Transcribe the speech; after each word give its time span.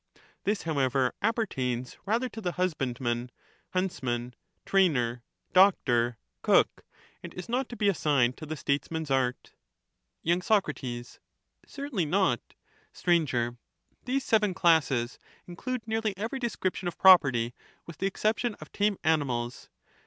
This, 0.45 0.63
however, 0.63 1.13
apper 1.21 1.45
tains 1.45 1.95
rather 2.07 2.27
to 2.29 2.41
the 2.41 2.53
husbandman, 2.53 3.29
huntsman, 3.73 4.33
trainer, 4.65 5.21
doctor, 5.53 6.17
cook, 6.41 6.83
and 7.21 7.31
is 7.35 7.47
not 7.47 7.69
to 7.69 7.75
be 7.75 7.87
assigned 7.87 8.35
to 8.37 8.47
the 8.47 8.57
Statesman's 8.57 9.11
art.. 9.11 9.53
y. 10.25 10.39
Soc. 10.39 10.67
Certainly 11.67 12.05
not. 12.07 12.41
Sir, 12.91 13.57
These 14.05 14.25
seven 14.25 14.55
classes 14.55 15.19
include 15.45 15.87
nearly 15.87 16.17
every 16.17 16.39
description 16.39 16.87
of 16.87 16.97
property, 16.97 17.53
with 17.85 17.99
the 17.99 18.07
exception 18.07 18.55
of 18.55 18.71
tame 18.71 18.97
animals. 19.03 19.69